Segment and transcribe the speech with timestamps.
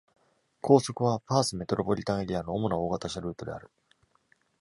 [0.61, 3.69] 高速はパース・メトロポリタンエリアの主な大型車ルートである。